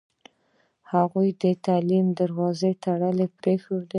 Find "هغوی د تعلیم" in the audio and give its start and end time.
0.91-2.07